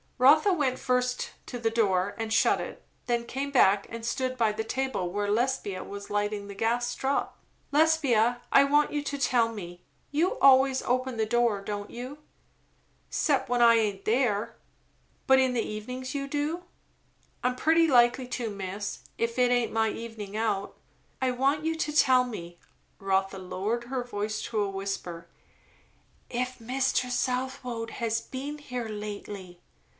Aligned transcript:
Rotha 0.17 0.53
went 0.53 0.77
first 0.79 1.31
to 1.47 1.57
the 1.57 1.71
door 1.71 2.15
and 2.17 2.31
shut 2.31 2.61
it. 2.61 2.83
Then 3.07 3.23
came 3.25 3.49
back 3.49 3.85
and 3.89 4.05
stood 4.05 4.35
by 4.37 4.51
the 4.51 4.63
table 4.63 5.09
where 5.11 5.29
Lesbia 5.29 5.83
was 5.83 6.11
lighting 6.11 6.47
the 6.47 6.53
gas 6.55 6.93
drop. 6.93 7.39
"Lesbia, 7.71 8.41
I 8.51 8.63
want 8.63 8.91
you 8.91 9.01
to 9.03 9.17
tell 9.17 9.49
me 9.49 9.83
You 10.11 10.37
always 10.39 10.83
open 10.83 11.17
the 11.17 11.25
door, 11.25 11.61
don't 11.61 11.89
you?" 11.89 12.19
"'Cept 13.09 13.49
when 13.49 13.63
I 13.63 13.75
aint 13.75 14.05
there." 14.05 14.55
"But 15.25 15.39
in 15.39 15.53
the 15.53 15.61
evenings 15.61 16.13
you 16.13 16.27
do?" 16.27 16.63
"I'm 17.43 17.55
pretty 17.55 17.87
likely 17.87 18.27
to, 18.29 18.49
miss 18.49 18.99
if 19.17 19.39
it 19.39 19.51
aint 19.51 19.71
my 19.71 19.89
evening 19.89 20.35
out." 20.37 20.77
"I 21.19 21.31
want 21.31 21.63
you 21.65 21.75
to 21.75 21.95
tell 21.95 22.23
me" 22.23 22.59
Rotha 22.99 23.39
lowered 23.39 23.85
her 23.85 24.03
voice 24.03 24.41
to 24.43 24.61
a 24.61 24.69
whisper, 24.69 25.27
"if 26.29 26.59
Mr. 26.59 27.09
Southwode 27.09 27.91
has 28.01 28.21
been 28.21 28.59
here 28.59 28.87
lately?" 28.89 29.61